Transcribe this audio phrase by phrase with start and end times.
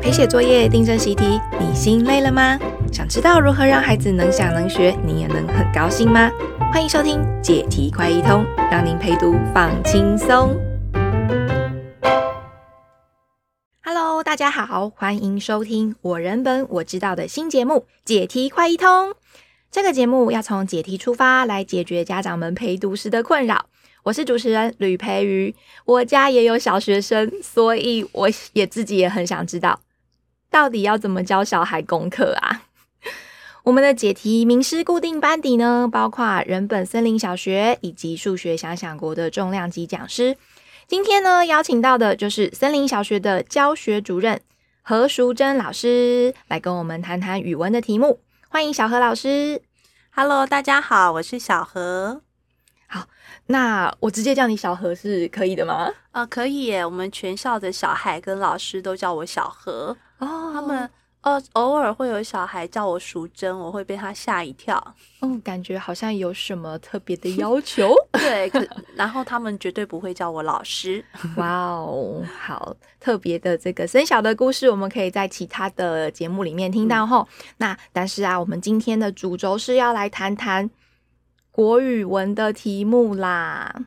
[0.00, 2.58] 陪写作业、订正习题，你心累了吗？
[2.92, 6.30] 想知道如何让孩子能想能学，你也能很高兴吗？
[6.72, 10.56] 欢迎收听解题快一通，让您陪读放轻松。
[13.84, 17.74] Hello，大家好，欢迎收听我人本我知道的新节目
[18.04, 19.10] 《解题快一通》。
[19.70, 23.66] 这个节目要从解题出发，来解决家长们陪读时的困扰。
[24.06, 25.52] 我是主持人吕培瑜，
[25.84, 29.80] 我家也有小学生，所以我也自己也很想知道，
[30.48, 32.62] 到底要怎么教小孩功课啊？
[33.64, 40.36] 我们的解题名师固定班底呢，包括人本森林小学以及数学想想国的重量级讲师。
[40.86, 44.40] 今天呢，邀请到的就是森林小学的教学主任
[44.82, 48.20] 何淑贞老师，来跟我们谈谈语文的题目。
[48.48, 49.60] 欢迎小何老师。
[50.14, 52.25] Hello，大家好，我是小何。
[52.88, 53.04] 好，
[53.46, 55.92] 那我直接叫你小何是可以的吗？
[56.12, 56.84] 啊、呃，可以耶。
[56.84, 60.52] 我们全校的小孩跟老师都叫我小何哦。
[60.52, 60.88] 他们
[61.22, 64.94] 呃偶尔会有小孩叫我淑珍，我会被他吓一跳。
[65.20, 67.92] 嗯，感觉好像有什么特别的要求。
[68.12, 71.04] 对，可然后他们绝对不会叫我老师。
[71.36, 77.22] 哇哦，好特别的这个声小的故事，我们可以在其他的节目里面听到吼。
[77.22, 80.70] 嗯、那但是啊，我们今天的主轴是要来谈谈。
[81.56, 83.86] 国语文的题目啦，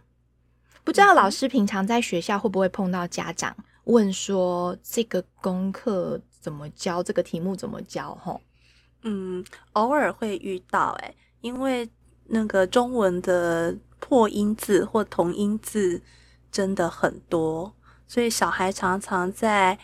[0.83, 8.15] 不知道老师平常在学校会不会碰到家长问说，这个功课怎么教，这个题目怎么教？
[8.15, 8.41] 吼，
[9.03, 11.87] 嗯，偶尔会遇到诶，因为
[12.25, 16.01] 那个中文的破音字或同音字
[16.51, 17.71] 真的很多，
[18.07, 19.77] 所以小孩常常在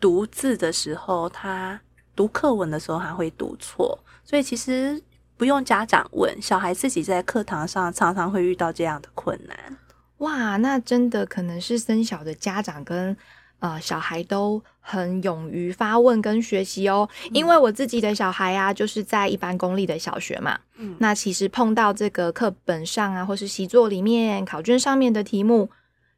[0.00, 1.80] 读字的时候，他
[2.16, 5.00] 读课文的时候还会读错，所以其实。
[5.42, 9.76] 不用家长问，小孩自己在课堂上常常会遇到这样的困难。
[10.18, 13.16] 哇，那真的可能是森小的家长跟
[13.58, 17.08] 呃小孩都很勇于发问跟学习哦。
[17.24, 20.56] 嗯、因为我自己的小孩啊，就是在一般公立的小学嘛。
[20.76, 25.68] 嗯，那其实碰到这个课本上啊，或是习作里面、考卷上面的题目，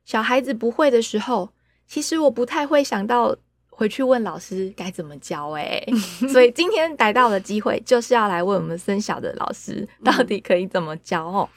[0.05, 1.49] 小孩子不会的时候，
[1.89, 3.35] 其实我不太会想到。
[3.77, 5.85] 回去问老师该怎么教哎，
[6.31, 11.49] 所以今天逮到的机会就是要来问我们森小的老师到底可以怎么教哦。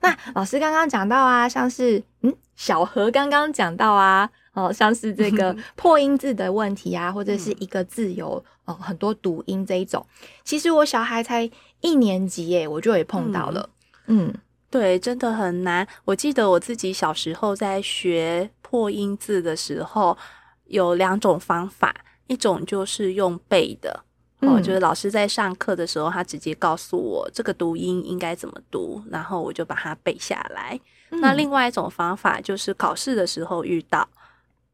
[0.00, 10.04] 那老师刚刚讲到啊，像是嗯小何刚刚讲到啊，哦像是这个 破音字的问题啊，或者是一个字有哦很多读音这一种，
[10.44, 11.48] 其实我小孩才
[11.82, 13.68] 一年级耶，我就也碰到了。
[14.06, 14.32] 嗯，
[14.70, 15.86] 对，真的很难。
[16.06, 20.16] 我记得我自己小时候在学破音字的时候。
[20.66, 21.94] 有两种方法，
[22.26, 24.04] 一种就是用背的，
[24.40, 30.78] 嗯、哦，就是老师在上课的时候，他直接告诉我这个读音应该怎么读，然后我就把它背下来。
[31.10, 34.08] 嗯、那另外一种方法就是考试的时候遇到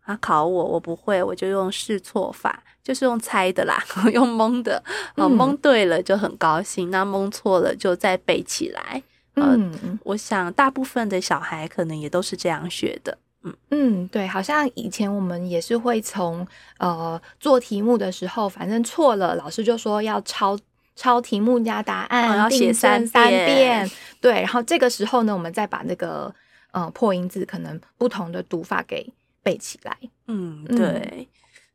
[0.04, 3.80] 他考我，我不会，我就用试错法，就是用猜的啦，
[4.12, 4.82] 用蒙的，
[5.16, 9.02] 哦，蒙对了就很高兴，嗯、那蒙错了就再背起来。
[9.34, 13.16] 嗯、呃，我想大部分的小孩可能也都是这样学的。
[13.44, 16.46] 嗯嗯，对，好像以前我们也是会从
[16.78, 20.56] 呃做题目的时候，反正错了，老师就说要抄
[20.94, 23.90] 抄题目加答案，哦、要写三三遍。
[24.20, 26.32] 对，然后这个时候呢，我们再把那个
[26.70, 29.96] 呃破音字可能不同的读法给背起来。
[30.28, 31.26] 嗯，对，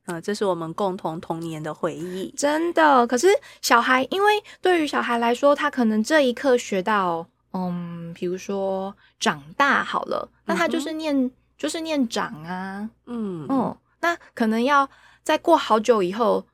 [0.06, 3.06] 嗯、呃，这是我们共同童年的回忆，真的。
[3.08, 3.28] 可是
[3.62, 11.14] 小孩，因为对于小孩来说，他可能这一刻学到，嗯，比如说长大好了，那他就是念。
[11.14, 14.90] 嗯就是念长啊，嗯嗯，那可能要
[15.24, 16.46] 再过好久以后，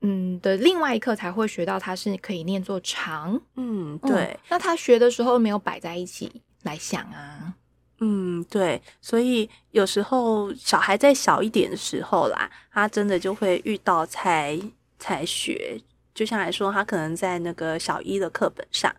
[0.00, 4.10] 嗯的另外一课才会学到它是可以念作长，嗯，对。
[4.10, 7.54] 嗯，那他学的时候没有摆在一起来想啊，
[8.00, 8.80] 嗯，对。
[9.00, 14.58] 所以有时候小孩在小一点的时候啦，他真的就会遇到才
[14.98, 15.80] 才学。
[16.14, 18.90] 就像来说，他可能在那个小一的课本上，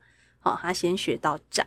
[0.44, 1.66] 哦，他先学到长。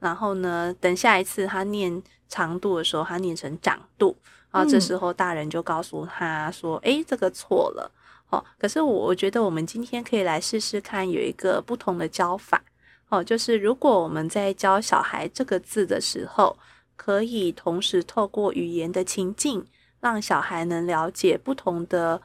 [0.00, 4.16] 然后呢，等下一次他念长度的时候，他念成长度，
[4.50, 7.92] 然后这时候大人就告诉他说：“哎、嗯，这个错了。”
[8.32, 12.64] 哦，可是我我觉得我们今天可以来试试看，有一个不同的教法。
[13.10, 16.56] 哦，就是如果我们在教小孩这个字的时候，
[16.96, 19.66] 可以同时透过语言的情境，
[20.00, 22.22] 让小孩能了解不同的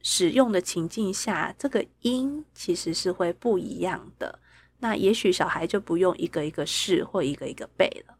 [0.00, 4.38] 使用的情境下，这个音其实是会不一样的。
[4.78, 8.11] 那也许小孩就不用一个一个试或一个一个背了。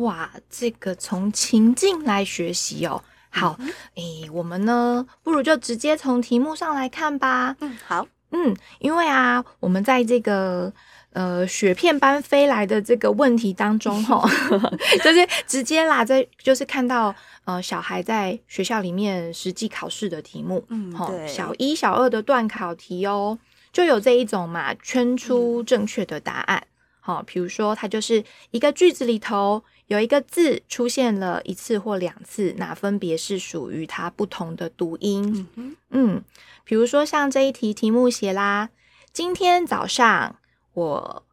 [0.00, 3.02] 哇，这个从情境来学习哦。
[3.30, 3.56] 好，
[3.94, 7.56] 诶、我们呢，不如就直接从题目上来看吧。
[7.60, 10.72] 嗯，好，嗯，因为啊，我们在这个
[11.12, 14.28] 呃雪片般飞来的这个问题当中，哈，
[15.04, 17.14] 就是直接啦，在就是看到
[17.44, 23.38] 呃小孩在学校里面实际考试的题目，嗯，对，小一、小二的段考题哦，
[23.72, 26.64] 就有这一种嘛，圈出正确的答案。
[27.00, 35.48] 好、嗯，比如说它就是一个句子里头有一个字出现了一次或两次，那分别是属于它不同的读音。
[35.56, 36.24] 嗯，嗯，
[36.64, 38.70] 比如说像这一题题目写啦，
[39.12, 40.36] 今天早上
[40.74, 41.26] 我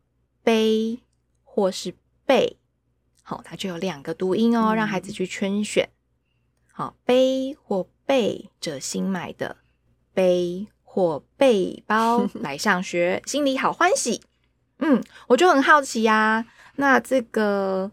[0.44, 1.00] 背
[1.44, 1.94] 或是
[2.26, 2.58] 背，
[3.22, 5.90] 好，它就有两个读音哦，让孩子去圈选。
[6.72, 9.58] 好，背或背着新买的
[10.14, 14.22] 背或背包来上学，心里好欢喜。
[14.80, 16.46] 嗯，我就很好奇呀、啊，
[16.76, 17.90] 那这个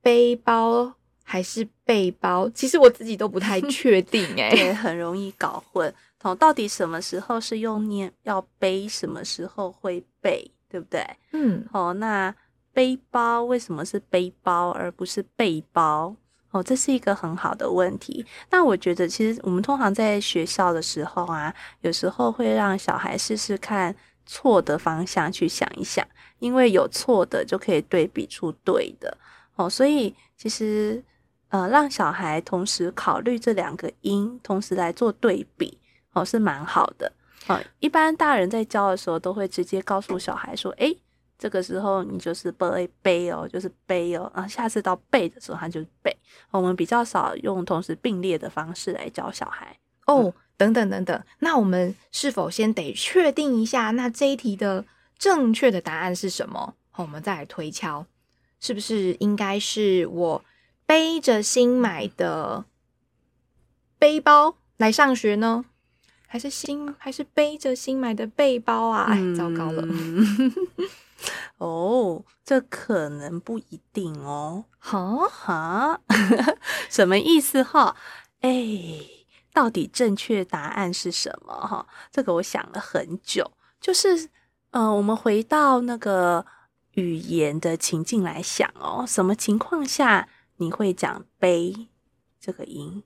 [0.00, 0.94] 背包
[1.24, 2.48] 还是背包？
[2.50, 5.92] 其实我自己都不太确 定哎、欸，对，很容易搞混。
[6.22, 11.04] 哦，到底什么时候是用念要背，什么时候会背，对不对？
[11.32, 12.34] 嗯，哦，那
[12.72, 16.16] 背包为什么是背包而不是背包？
[16.50, 18.24] 哦，这是一个很好的问题。
[18.50, 23.94] 那我觉得，其实我们通常在学校的时候啊，有时候会让小孩试试看。
[24.26, 26.06] 错的方向去想一想，
[26.38, 29.16] 因为有错的就可以对比出对的
[29.56, 31.02] 哦，所以其实
[31.48, 35.78] 呃，让小孩同时考虑这两个音，同时来做对比
[36.12, 37.12] 哦，是蛮好的
[37.46, 37.60] 哦。
[37.78, 40.98] 一般大人在教的时候，都会直接告诉小孩说：“诶，
[41.38, 46.16] 这个时候你就是背背哦，就是背哦，然后下次到背的时候，他就背。”
[46.50, 50.34] 我们比较少用同时并列的方式来教小孩哦。
[50.56, 54.84] 等等等等，那我们是否先得确定一下，那这一题的
[55.18, 56.74] 正确的答案是什么？
[56.90, 58.06] 好，我们再来推敲，
[58.60, 60.44] 是不是应该是我
[60.86, 62.64] 背着新买的
[63.98, 65.64] 背包来上学呢？
[66.26, 69.06] 还是新还是背着新买的背包啊？
[69.10, 69.84] 哎，糟糕了！
[71.58, 74.64] 哦，这可能不一定哦。
[74.78, 76.00] 哈哈，
[76.90, 77.96] 什么意思哈？
[78.40, 79.13] 哎。
[79.54, 81.54] 到底正确答案是什么？
[81.54, 83.48] 哈，这个我想了很久。
[83.80, 84.28] 就是，
[84.72, 86.44] 呃，我们回到那个
[86.94, 91.72] 语言的情境来想哦，什么情况下你会讲背
[92.40, 93.04] 这个音？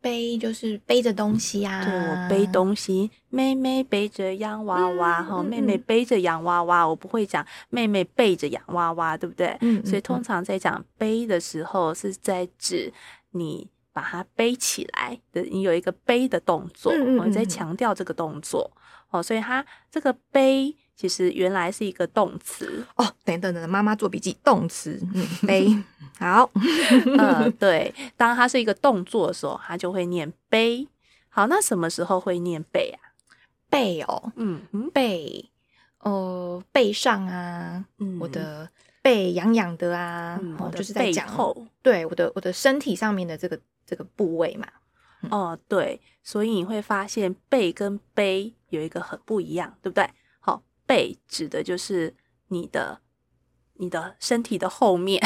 [0.00, 1.84] 背就是背着东西啊。
[1.84, 9.54] 对，我背东西，妹妹背着洋娃娃，哈、嗯，妹妹背着洋娃娃，我不会讲妹妹背着洋娃娃，对不对？
[9.60, 12.90] 嗯，所以通常在讲背的时候，是在指
[13.32, 13.68] 你。
[13.92, 18.70] 把它背起来的，你有一个背的动作，我们在强调这个动作
[19.10, 23.12] 哦，所以它这个背其实原来是一个动词哦。
[23.24, 25.68] 等等等，妈妈做笔记，动词，嗯，背，
[26.20, 26.48] 好，
[27.18, 30.86] 嗯，对，当它是一个动作的时候，它就会念背。
[31.28, 33.14] 好，那什么时候会念背啊？
[33.70, 34.62] 背哦，嗯，
[34.92, 35.50] 背，
[36.00, 38.68] 哦，背上啊，嗯，我的
[39.02, 41.26] 背痒痒的啊，哦，就是在讲，
[41.82, 43.58] 对，我的我的身体上面的这个。
[43.88, 44.68] 这个部位嘛，
[45.30, 50.06] 哦，对，所以你会发现背跟背有一个很不一样，对不对？
[50.40, 52.14] 好，背指的就是
[52.48, 53.00] 你的
[53.78, 55.18] 你的身体的后面，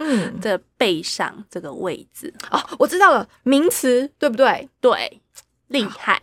[0.00, 2.34] 嗯， 的背上这个位置。
[2.50, 4.68] 哦，我知道了，名词，对不对？
[4.82, 5.22] 对，
[5.68, 6.20] 厉害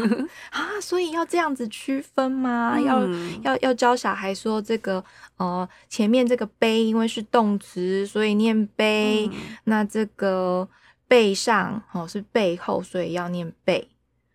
[0.48, 0.80] 啊！
[0.80, 2.76] 所以要这样子区分吗？
[2.78, 2.82] 嗯、
[3.42, 5.04] 要要要教小孩说这个，
[5.36, 10.66] 呃，前面这个背因为是动词，所以念背，嗯、那这个。
[11.14, 13.88] 背上哦，是背后，所以要念背。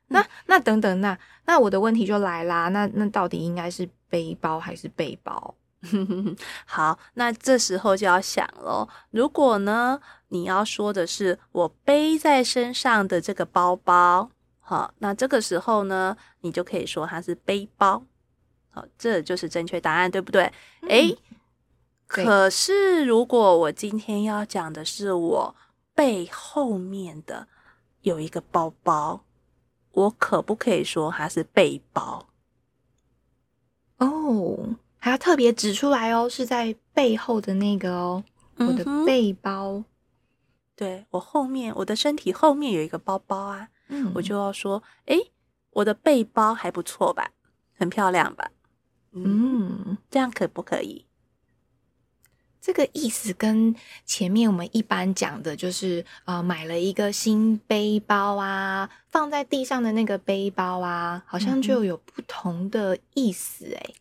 [0.07, 2.69] 那那等等，那那我的问题就来啦。
[2.69, 5.53] 那那到底应该是背包还是背包？
[6.65, 9.99] 好，那这时候就要想咯，如果呢，
[10.29, 18.01] 你要说的是我背在身上的这个包包，好，那这个时候呢，你就可以说它是背包。
[18.69, 20.49] 好，这就是正确答案，对不对？
[20.87, 21.17] 诶、嗯，
[22.07, 25.55] 可是如果我今天要讲的是我。
[25.99, 27.49] 背后面的
[28.03, 29.25] 有一个包包，
[29.91, 32.29] 我可不可以说它是背包？
[33.97, 38.23] 哦，还要特别指出来哦，是在背后的那个哦，
[38.59, 39.73] 我的背包。
[39.73, 39.85] 嗯、
[40.73, 45.33] 对，我后面，我的身体后面有一个包包啊，嗯，我就要说，诶，
[45.71, 47.31] 我的背包还不错吧，
[47.77, 48.49] 很漂亮吧？
[49.11, 51.05] 嗯，这样可不可以？
[52.61, 53.73] 这个意思跟
[54.05, 63.95] 前面我们一般讲的，就是呃，买了一个新背包啊，放在地上的那个背包啊，好像就有不同的意思诶、欸。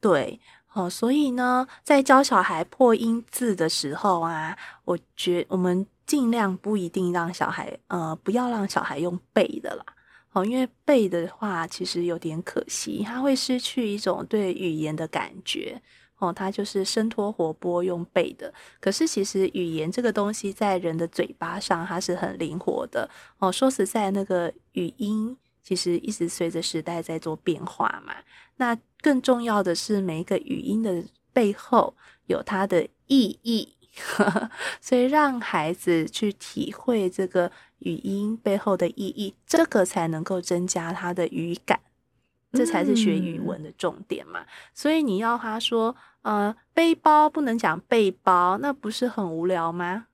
[0.00, 0.38] 对，
[0.72, 9.84] 哦，所以呢，在教小孩破音字的时候啊，我觉我们尽量不一定让小孩呃，不要让小孩用背的啦。
[10.32, 15.80] 哦，因为背的话其实有点可惜，他会失去一种对语言的感觉。
[16.18, 18.52] 哦，他就是生拖活剥用背的。
[18.80, 23.08] 可是其实语言这个东西在人的嘴巴上，它是很灵活的。
[23.38, 28.14] 哦，说实在，那个语音其实一直随着时代在做变化嘛。
[28.56, 31.94] 那更重要的是，每一个语音的背后
[32.26, 33.76] 有它的意义，
[34.80, 41.80] 所以让孩子去体会这个语音背后的意义，这个才能够增加他的语感。
[42.56, 50.06] 这才是学语文的重点嘛，嗯、所以你要他说，呃，背包不能讲背包，那不是很无聊吗？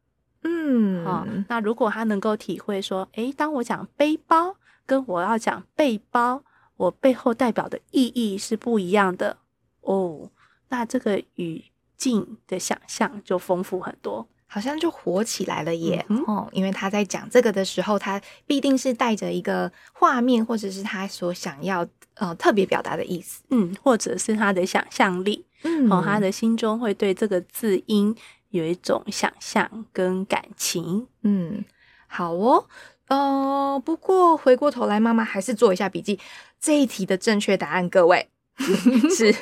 [0.42, 6.42] 嗯，好、哦，那如果他能够体会说，诶，当我讲背包，跟我要讲背包，
[6.76, 9.38] 我背后代表的意义是不一样的
[9.82, 10.30] 哦，
[10.68, 11.64] 那这个语
[11.96, 14.26] 境的想象就丰富很多。
[14.54, 28.14] 好像就火起来了耶，嗯、哦，因为他在讲这个的时候，他必定是带着一个画面，或者是他所想要呃特别表达的意思，嗯，或者是他的想象力，嗯，哦，他的心中会对这个字音
[28.50, 31.64] 有一种想象跟感情，嗯，
[32.06, 32.66] 好哦，
[33.08, 36.20] 呃，不过回过头来，妈妈还是做一下笔记，
[36.60, 38.28] 这一题的正确答案，各位
[39.16, 39.34] 是。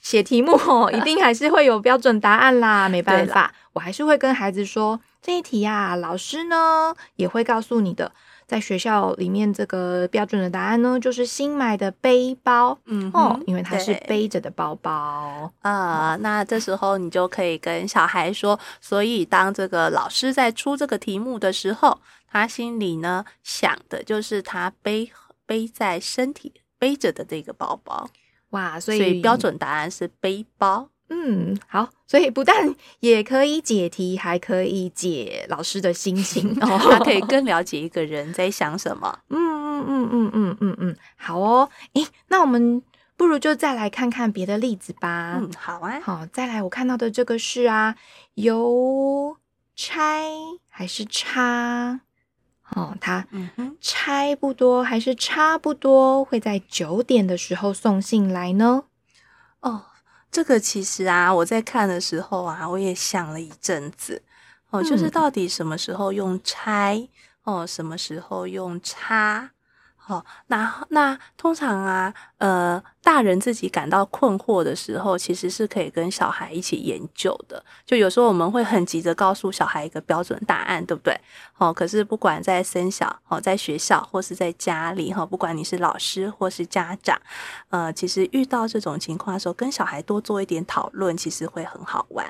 [0.00, 8.10] 写题目哦，一定还是会有标准答案啦，没办法，我还是会跟孩子说这一题呀，老师呢也会告诉你的，
[8.44, 14.90] 在学校里面这个标准的答案呢，就是新买的背包，嗯哼哦，因为它是背着的包包
[15.60, 16.10] 啊。
[16.10, 25.08] 呃嗯、那这时候你就可以跟小孩说，所以当这个老师在出这个题目的时候，他心里呢想的就是他背
[25.46, 28.10] 背在身体背着的这个包包。
[28.50, 30.88] 哇，所以，所以标准答案是背包。
[31.10, 39.18] 嗯，好，所以不但 也可以解题，还可以解老师的心情， 哦，他可以更了解一个人在想什么。
[39.30, 41.70] 嗯嗯嗯嗯嗯嗯嗯，好哦。
[41.94, 42.82] 诶，那我们
[43.16, 45.38] 不如就再来看看别的例子吧。
[45.40, 45.98] 嗯，好啊。
[46.00, 47.96] 好，再来，我看到的这个是啊，
[48.34, 49.36] 邮
[49.74, 50.24] 差
[50.68, 52.00] 还是差？
[52.74, 53.26] 哦，他
[53.80, 58.84] 差不多还是差不多会在九点的时候送信来呢？
[59.60, 59.86] 哦，
[60.30, 64.22] 这个其实啊，我在看的时候啊，我也想了一阵子。
[64.70, 67.08] 哦，就是到底什么时候用拆？
[67.44, 68.78] 哦，什么时候用
[70.08, 77.62] 哦，那那通常啊，呃，大人自己感到困惑的时候，其实是可以跟小孩一起研究的。
[77.84, 81.14] 就有时候我们会很急着告诉小孩一个标准答案，对不对？
[81.58, 87.20] 哦，可是不管在生小，哦，在学校或是在家里，哈，不管你是老师或是家长，
[87.68, 92.26] 呃，其实遇到这种情况的时候，跟小孩多做一点讨论，其实会很好玩。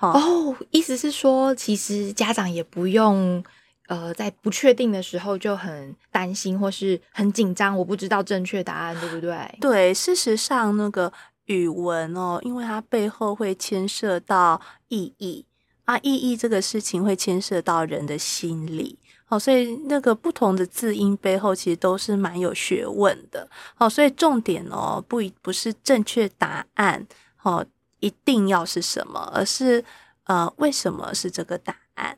[0.00, 3.44] 哦，意思是说，其实家长也不用。
[3.90, 9.58] 呃，在不确定的时候就很担心或是很紧张，我不知道正确答案，对不对？
[9.60, 11.12] 对，事实上那个
[11.46, 15.44] 语文哦，因为它背后会牵涉到意义
[15.86, 27.04] 啊，意义这个事情会牵涉到人的心理哦，所以那个不同的字音背后其实都是蛮有学问的哦，所以重点哦，不一不是正确答案
[27.42, 27.66] 哦，
[27.98, 29.84] 一定要是什么，而是
[30.26, 32.16] 呃，为什么是这个答案？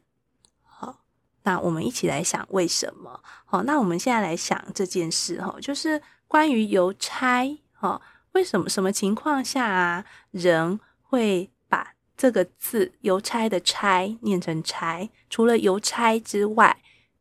[1.45, 3.21] 那我们一起来想为什么？
[3.45, 8.01] 好，那我们现在来想这件事哈，就是关于邮差哈，
[8.33, 15.09] 为什么什么情况下啊，人会把这个字邮差的差念成差？
[15.29, 16.79] 除了邮差之外，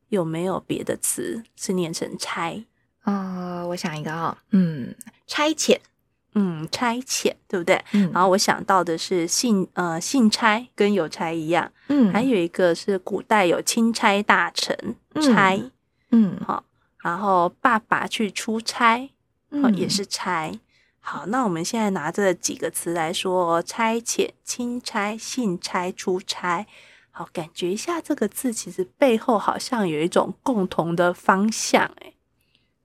[0.09, 2.65] 有没有别的词是念成差？
[3.03, 5.79] 呃，我想一个啊，嗯，差遣。
[6.33, 7.83] 嗯，差遣对不对？
[7.91, 11.71] 嗯，然后我想到的是信，呃，信差跟邮差一样。
[11.89, 15.59] 嗯，还有一个是古代有钦差大臣差，
[16.11, 16.63] 嗯，好，
[16.99, 19.09] 然后爸爸去出差，
[19.49, 20.51] 嗯，也是差。
[21.01, 26.65] 好，那我们现在拿这几个词来说：差遣、钦差、信差、出差。
[27.09, 32.13] 好，感觉一下这个字其实背后好像有一种共同的方向，诶，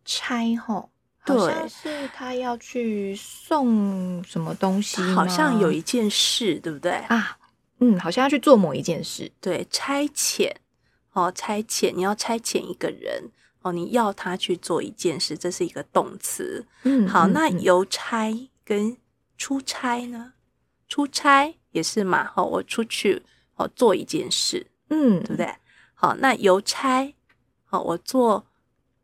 [0.04, 0.90] 差吼。
[1.26, 7.38] 好像是他要去送什么东西，好像有一件事，对不对啊？
[7.80, 10.50] 嗯，好像要去做某一件事，对，差遣
[11.12, 13.30] 哦，差遣，你要差遣一个人
[13.62, 16.64] 哦，你要他去做一件事，这是一个动词。
[16.84, 18.32] 嗯，好，那邮差
[18.64, 18.96] 跟
[19.36, 20.34] 出差呢？
[20.88, 23.22] 出差也是嘛，哦，我出去
[23.56, 25.52] 哦做一件事，嗯，对不对？
[25.94, 27.12] 好，那邮差，
[27.64, 28.46] 好，我做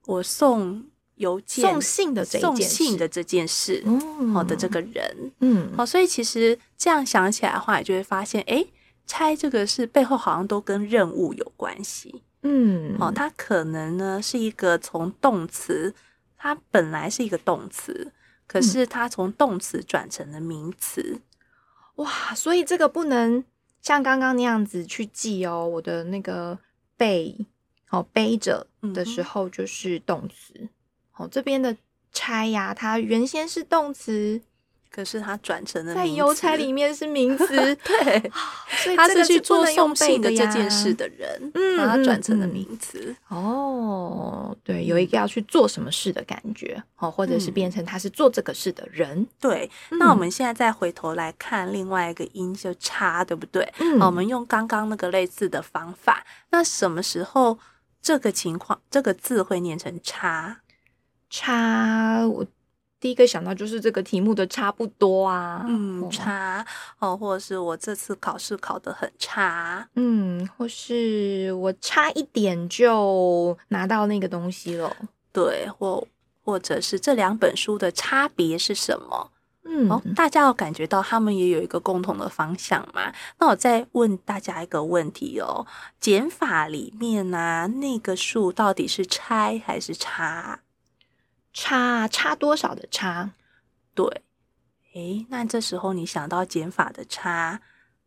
[0.07, 0.85] 我送。
[1.23, 3.83] 邮件送信的这送信的这件事，
[4.35, 8.67] 好的这个人，嗯，好，所以其实这样想起来的话，你就会发现，哎，
[9.07, 15.95] 拆这个是背后好像都跟任务有关系，嗯，哦，它可能呢是一个从动词，
[16.37, 18.13] 它本来是一个动词，
[18.47, 21.21] 可是它从动词转成了名词。
[21.97, 23.45] 哇，所以这个不能
[23.81, 25.67] 像刚刚那样子去记哦。
[25.67, 26.59] 我的那个
[26.97, 27.47] 背，
[27.91, 30.69] 哦，背着的时候就是动词。
[31.23, 31.77] 哦，这边的
[32.13, 34.41] 拆呀，它原先是动词。
[34.95, 37.47] 可是它转成了在邮差里面是名词，
[37.83, 38.31] 对，
[38.69, 43.17] 所以他是去做送信的这件事的人，嗯，把它转成了名词。
[43.29, 49.27] 哦，对，有一个要去做什么事的感觉，哦，或者是变成他是做这个事的人。
[49.41, 53.67] 对，那我们现在再回头来看另外一个音，就差，对不对？
[53.79, 57.59] 嗯，我们用刚刚那个类似的方法，那什么时候
[58.03, 60.59] 这个情况，这个字会念成差？
[61.33, 62.47] 差，我。
[63.01, 66.65] 第一个想到就是这个题目的差不多啊，嗯，差
[67.01, 74.97] 哦，或者是我这次考试考得很差，嗯，或是我差一点就拿到那个东西了，
[75.33, 76.07] 对，或
[76.45, 79.33] 或者是这两本书的差别是什么？
[79.65, 83.13] 嗯，哦，大家有感觉到他们也有一个共同的方向嘛？
[83.41, 85.67] 那我再问大家一个问题哦，
[85.99, 90.61] 减法里面呢、啊，那个数到底是拆还是差？
[91.53, 93.33] 差差多少的差？
[93.95, 94.23] 对，
[94.95, 97.61] 诶，那这时候你想到减法的差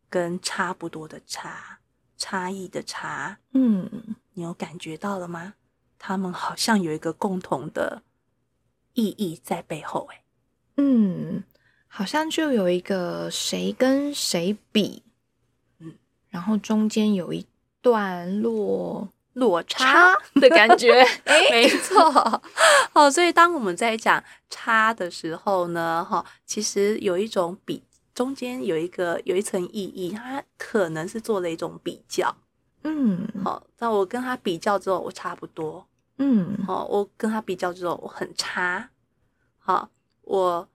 [0.10, 1.80] 跟差不多的差，
[2.18, 5.54] 差异的差，嗯，你有感觉到了吗？
[6.00, 8.04] 他们好像有一个共同的
[8.94, 10.22] 意义在背后，诶，
[10.78, 11.44] 嗯，
[11.88, 15.04] 好像就有一个谁跟谁比，
[15.80, 15.96] 嗯，
[16.30, 17.46] 然后中间有一
[17.82, 19.10] 段落。
[19.36, 22.10] 落差 的感觉，哎，没错，
[22.94, 32.34] 好， 所以当我们在讲差的时候呢，哈，其实有一种比，中间有一个有一层意义，它可能是做了一种比较，
[32.84, 35.86] 嗯，好，那我跟他比较之后，我差不多，
[36.18, 38.90] 嗯，好，我跟他比较之后，我很差，
[39.58, 39.90] 好，
[40.22, 40.70] 我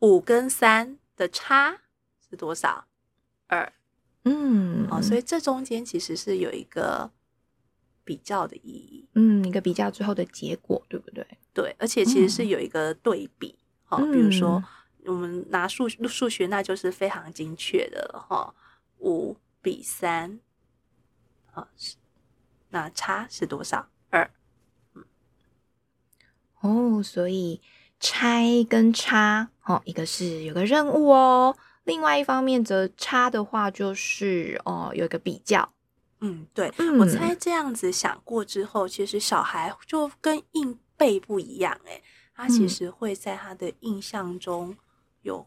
[0.00, 1.78] 五跟三的差
[2.28, 2.84] 是多少？
[3.46, 3.72] 二，
[4.24, 7.10] 嗯，好，所以这中间其实是有一个。
[8.04, 11.26] 比较的意义，嗯，一个比较最后的结果，对不对？
[11.54, 14.62] 对，而且其实是有一个对比，哈、嗯，比如说
[15.04, 18.54] 我们拿数数学，那就是非常精确的了，哈，
[18.98, 20.40] 五比三，
[21.52, 21.68] 啊，
[22.70, 23.88] 那差是多少？
[24.10, 24.30] 二，
[24.94, 25.04] 嗯，
[26.60, 27.60] 哦，所以
[28.00, 35.72] 拆跟差，哦，一个是有个任务哦，另外一方面则差的话就是哦，有一个比较。
[36.22, 42.00] 嗯，对，嗯、我猜这样子想过之后，其实小孩就跟硬背不一样，诶，
[42.34, 44.76] 他其实会在他的印象中
[45.22, 45.44] 有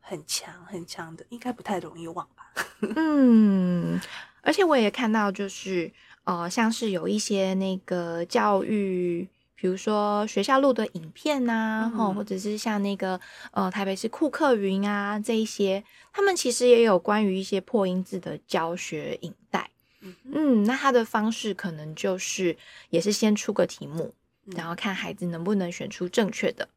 [0.00, 2.52] 很强很强的，应该不太容易忘吧？
[2.94, 3.98] 嗯，
[4.42, 5.90] 而且我也看到，就是
[6.24, 13.18] 呃，像是有一些那个教育，比如说学校录的影片呐、啊，嗯、或者是像那个
[13.52, 19.70] 呃台北市库克云啊这一些，他们其实也有关于一些破音字的教学影带。
[20.00, 22.56] 嗯，那他的方式可能就是
[22.90, 24.14] 也是先出个题目，
[24.56, 26.68] 然后看孩子能不能选出正确的。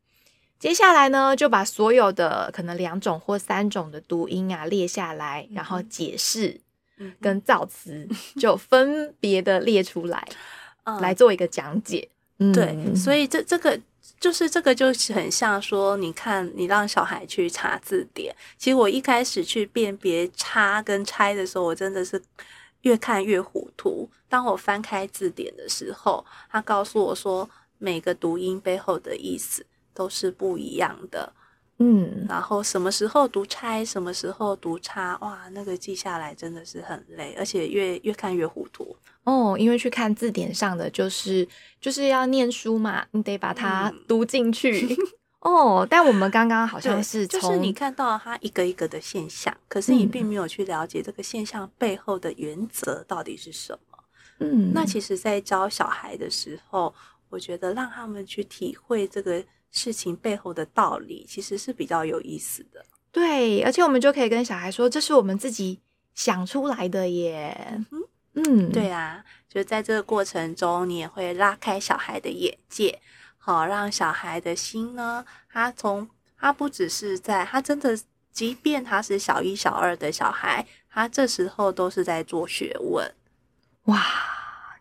[0.58, 6.60] 接下来呢，就把所有的可能两种或三种的读音啊列下来，然后解释
[7.20, 8.08] 跟造词
[8.40, 10.28] 就分别的列出来，
[11.00, 12.10] 来做一个讲解。
[12.40, 13.80] 嗯，对，所以这这个
[14.20, 22.20] 就是这个就是很像说，你看你让小孩去查字典，其实我一开始去辨别差跟拆的时候，我真的是。
[22.82, 24.10] 越看越糊涂。
[24.28, 31.34] 当我翻开字典的时候，他告诉我说，每个读音背后的意思都是不一样的。
[31.80, 38.96] 嗯，然后什么时候读拆，什么时候读差，哇，那个记下来真的是很累，而且越越看越糊涂。
[39.24, 41.48] 哦，因为去看字典上的就是
[41.80, 44.86] 就是要念书嘛，你得把它读进去。
[44.96, 44.98] 嗯
[45.42, 53.98] 哦，但我们刚刚好像是就是你看到它一个一个的现象，可是你并没有去了解这个现象背后的原则到底是什么。
[54.40, 56.94] 嗯，那其实，在教小孩的时候，
[57.30, 62.84] 我觉得让他们去体会这个事情背后的道理，其实是比较有意思的。
[63.12, 65.80] 对，而且我们就可以跟小孩说，这是我们自己
[66.14, 67.84] 想出来的耶。
[67.92, 68.04] 嗯，
[68.36, 73.00] 嗯，对啊，就在这个过程中，你也会拉开小孩的眼界。
[73.44, 76.08] 好，让小孩的心呢，他从
[76.40, 77.98] 他不只是在他真的，
[78.32, 83.12] 即便他是小一、小二的小孩，他这时候都是在做学问。
[83.86, 84.00] 哇，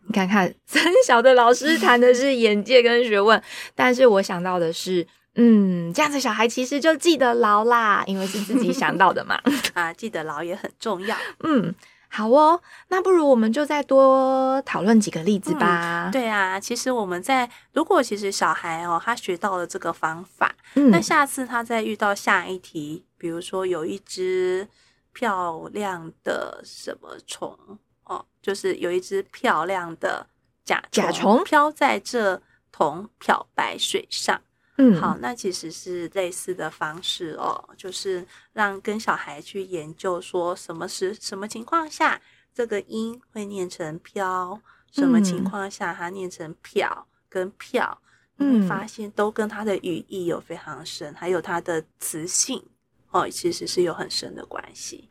[0.05, 3.41] 你看看， 三小的老师谈的是眼界跟学问，
[3.73, 9.41] 但是我想到的是，嗯，这样子小孩其实就记得牢啦，因为是自己想到的嘛。
[9.73, 11.17] 啊，记得牢也很重要。
[11.39, 11.73] 嗯。
[12.13, 16.09] 好哦，那不如我们就再多讨论几个例子吧。
[16.09, 24.67] 嗯、对啊，其实我们在如果其实小孩哦，他学到了这个方法，嗯、那下次他再遇到下一题，比如说有一只
[25.13, 27.57] 漂亮的什么虫
[28.03, 30.27] 哦，就是有一只漂亮的
[30.65, 32.41] 甲甲虫飘在这
[32.73, 34.41] 桶漂白水上。
[34.83, 42.19] 嗯，好，那其实是类似的方式哦，就是让跟小孩去研究说什么是什么情况下
[42.51, 44.59] 这个音会念成飘，
[44.91, 48.01] 什么情况下它念成漂跟票，
[48.39, 52.63] 嗯，发现都跟它的语义有非常深，还有它的词性
[53.11, 55.09] 哦，其实是有很深的关系。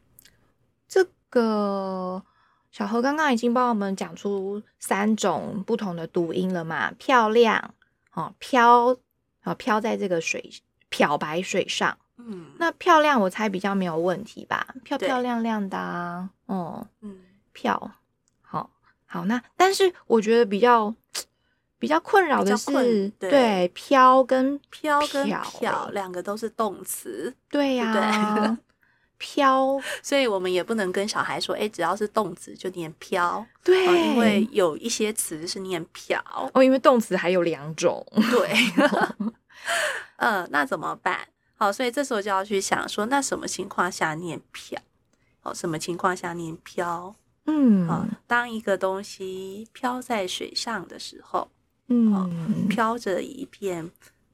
[0.89, 2.21] 这个
[2.73, 7.73] 小何刚刚已经帮我们讲出三种不同的读音了嘛，漂亮
[8.15, 8.99] 哦，飘。
[9.43, 10.51] 啊，漂在这个水
[10.89, 14.75] 漂白水上，嗯，那漂亮我猜比较没有问题吧？
[14.85, 17.19] 漂漂亮亮的啊，哦，嗯，
[17.53, 17.93] 漂，
[18.43, 18.71] 好，
[19.07, 20.95] 好，那但是我觉得比较
[21.79, 28.59] 比较困扰的是，对，对，漂跟漂跟漂两个都是动词，对呀、啊，
[29.21, 36.19] 对漂， 所以我们也不能跟小孩说，哎，只要是动词就念飘，对、哦，因为有一些词是念漂，
[36.55, 38.51] 哦，因为动词还有两种，对。
[40.17, 41.29] 嗯， 那怎么办？
[41.55, 44.81] 好，所以这时候就要去想说，那什么情况下念漂？
[45.43, 47.15] 哦，什么情况下念飘？
[47.47, 51.51] 嗯，好，当一个东西飘在水上的时候，
[51.89, 53.91] 嗯，飘着一片，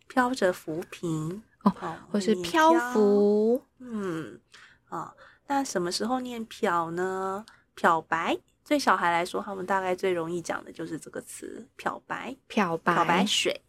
[0.07, 1.73] 飘着浮萍，哦，
[2.11, 4.39] 或是漂浮，嗯，
[4.97, 5.15] 啊，
[5.47, 7.45] 那什么时候念漂呢？
[7.75, 13.61] 漂白，对小孩来说，他们大概最容易讲的就是这个词，漂白，漂白，漂白水。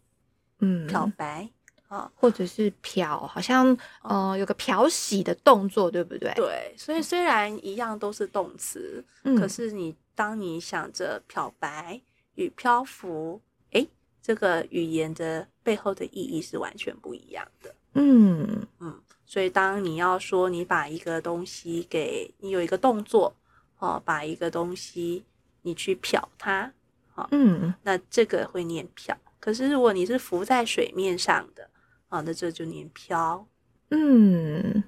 [0.60, 1.48] 嗯，漂白
[1.88, 6.32] 啊，或者是漂，好像呃有个漂洗的动作，对不对？
[6.34, 12.00] 对，所以虽然一样都是动词，嗯，可是你当你想着漂白
[12.34, 13.86] 与漂浮，哎，
[14.20, 17.74] 这个语言的背后的意义是完全不一样的。
[17.94, 23.36] 嗯嗯，所以当你要说你把一个东西给你有一个动作
[23.78, 25.22] 哦，把一个东西
[25.60, 26.72] 你去漂它，
[27.12, 29.14] 好，嗯，那这个会念漂。
[29.38, 31.68] 可是，如果你是浮在水面上的，
[32.08, 33.46] 啊，那这就念漂。
[33.90, 34.82] 嗯，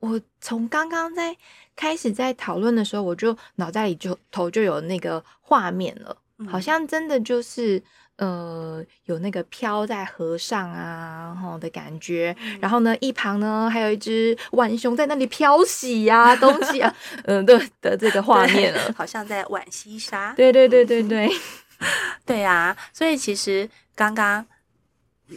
[0.00, 1.36] 我从刚刚在
[1.76, 7.82] 开始在讨论的时候，我就脑袋里就头就有那个画面了，嗯、好像真的就是
[8.16, 12.36] 呃有那个飘在河上啊吼的感觉。
[12.40, 16.94] 嗯、然后呢，一旁呢还有一只浣熊在那里漂洗呀、啊、东西啊，
[17.24, 20.32] 嗯、呃，对的这个画面了，好像在浣溪沙。
[20.36, 21.30] 对对对对对。
[22.24, 24.44] 对啊，所以其实刚刚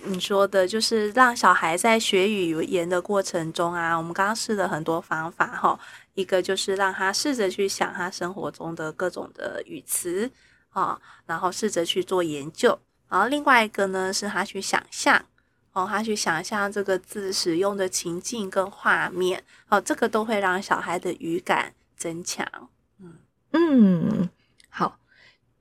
[0.06, 5.78] 你说的，就是让小孩在学语言的过程中啊，我们刚刚试了很多方法哈。
[6.14, 10.30] 一个就是让他试着去想他生活中的各种的语词
[10.80, 12.80] 啊，然后试着去做研究。
[13.08, 15.26] 然后另外一个呢，是他去想象
[15.74, 22.48] 哦，他去想象这个字使用的情境跟画面哦，这个都会让小孩的语感增强。
[23.00, 23.16] 嗯
[23.52, 24.30] 嗯，
[24.70, 24.98] 好。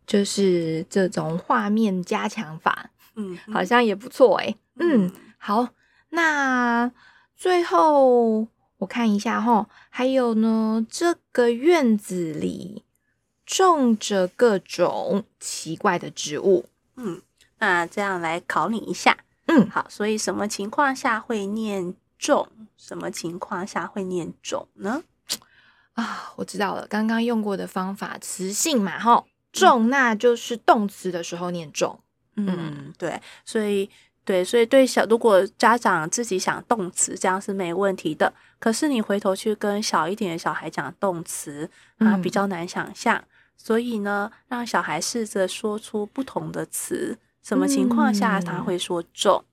[0.06, 4.56] 就是这种画面加强法，嗯，好像也不错诶。
[4.76, 5.68] 嗯，嗯，好，
[6.08, 6.90] 那
[7.36, 12.84] 最后我看一下哈，还有呢，这个院子里
[13.48, 17.22] 种着各种奇怪的植物，嗯，
[17.58, 22.46] 那这样来考你一下，嗯，好，所以什么情况下会念种？
[22.76, 25.02] 什么情况下会念种呢？
[25.94, 29.24] 啊，我知道了，刚刚用过的方法，词性嘛，齁。
[29.50, 31.98] 种，那就是动词的时候念种。
[32.36, 33.88] 嗯，对，所以
[34.26, 38.30] 对，所以对小，如果家长自己想动词，这样是没问题的。
[38.60, 43.16] 可是你回头去跟小一点的小孩讲动词，啊，比较难想象。
[43.16, 43.24] 嗯、
[43.58, 49.44] 所以呢，让小孩试着说出不同的词，什么情况下他会说种？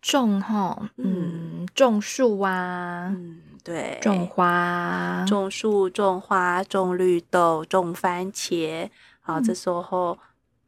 [0.00, 8.88] 种哈，嗯，种树啊，嗯，对，种花，种树，种花，种绿豆，种番茄。
[9.20, 10.18] 好，这时候，嗯、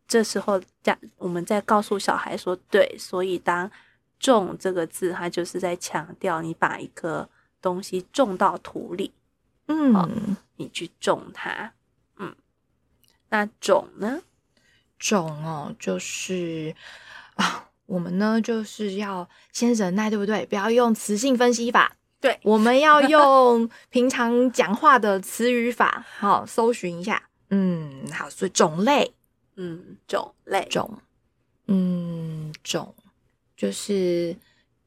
[0.09, 3.70] 这时候，家我们在告诉小孩说，对，所以当
[4.18, 7.29] “种”这个字，它就是在强调你把一个
[7.61, 9.12] 东西种到土里，
[9.68, 11.72] 嗯，你去种它，嗯，
[13.31, 14.23] 那种呢？
[14.99, 16.75] 种哦，就是
[17.35, 20.47] 啊，我们呢就是要先忍耐，对不对？
[20.47, 27.23] 不要用词性分析法，对，我们要用平常讲话的词语法，好，搜寻一下。
[27.51, 29.15] 嗯，好，所以种类，
[29.57, 30.99] 嗯，种类，种，
[31.67, 32.95] 嗯，种
[33.57, 34.35] 就是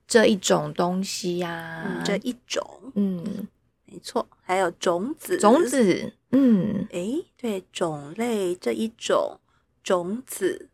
[0.08, 3.48] 这一种东西呀、啊嗯，这一种，嗯，
[3.86, 9.40] 没错，还有种子，种子，嗯，诶，对，种类这一种
[9.84, 10.70] 种子，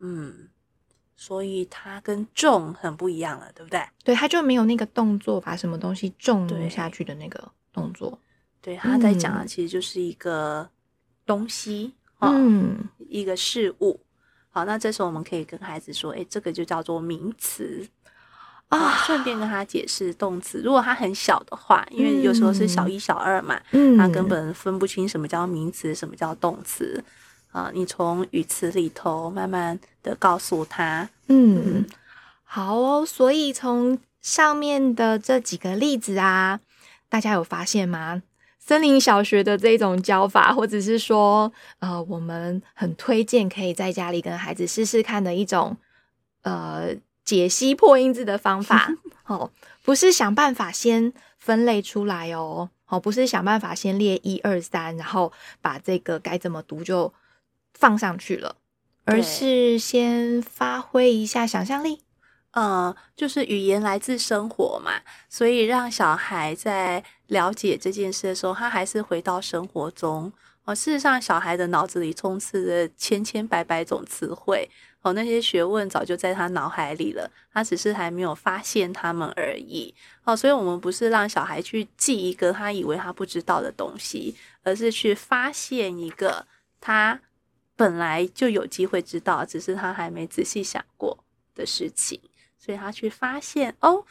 [0.00, 0.48] 嗯，
[1.14, 3.80] 所以它跟种很不一样了，对不对？
[4.04, 8.18] 对，它就没有那个动作把什么东西种下去的那个动作。
[8.60, 10.68] 对，他在讲的其实就是一个
[11.24, 14.00] 东西，嗯，哦、一个事物。
[14.50, 17.88] 好，那这时候我们可以跟孩子说，诶，这个就叫做名词。
[18.68, 20.60] 啊，顺便跟他解释动词。
[20.60, 27.02] 如果他很小的话，因为有时候是小一、小二嘛，嗯，他根本分不清什么叫名词，什么叫动词。
[27.52, 31.08] 啊，你从语词里头慢慢的告诉他。
[31.28, 31.86] 嗯，
[32.42, 33.06] 好哦。
[33.06, 36.58] 所以从上面的这几个例子啊，
[37.08, 38.22] 大家有发现吗？
[38.58, 45.76] 森林小学的这种教法，或者是说，呃，我们很推荐可以在家里跟孩子试试看的一种，
[46.42, 46.96] 呃。
[47.26, 48.88] 解析破音字的方法，
[49.26, 49.50] 哦，
[49.82, 57.12] 不是想办法先分类出来哦，哦，不是想办法先列一二三，然后把这个该怎么读就
[57.74, 58.56] 放上去了，
[59.04, 62.00] 而是先发挥一下想象力。
[62.52, 64.92] 呃，就是语言来自生活嘛，
[65.28, 70.32] 所以让小孩在了解这件事的时候，他还是回到生活中。
[70.64, 74.70] 哦，事实上，小孩的脑子里充斥着千千百百种词汇。
[75.06, 79.94] 哦，那些学问早就在他脑海里了，他只是还没有发现他们而已。
[80.24, 86.44] 哦，所以我们不是让小孩去记一个他以为他不知道的东西，而是去发现一个
[86.80, 87.20] 他
[87.76, 91.16] 本来就有机会知道，只是他还没仔细想过
[91.54, 92.20] 的事情。
[92.58, 94.04] 所以他去发现，哦，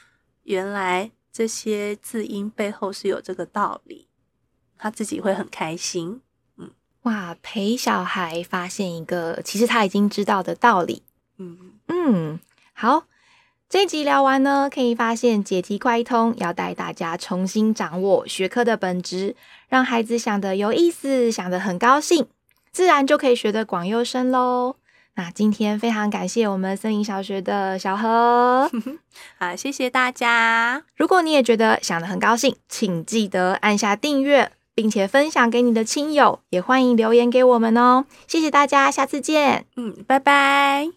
[0.43, 4.07] 原来这些字音背后是有这个道理，
[4.77, 6.21] 他自己会很开心。
[7.05, 11.03] 哇，陪小孩发现一个其实他已经知道的道理。
[11.37, 12.39] 嗯嗯，
[12.73, 13.03] 好，
[13.69, 19.35] 这一集聊完呢，可以发现解题快通要带大家重新掌握学科的本质，
[19.69, 22.25] 让孩子想的有意思，想的很高兴，
[22.71, 24.77] 自然就可以学得广又深喽。
[25.13, 28.67] 那今天非常感谢我们森林小学的小何，
[29.37, 30.83] 好，谢谢大家。
[30.95, 34.51] 如果你也觉得想的很高兴，请记得按下订阅。
[34.75, 38.05] 并且分享给你的亲友，也欢迎留言给我们哦。
[38.27, 39.65] 谢谢大家，下次见。
[39.77, 40.89] 嗯，拜拜。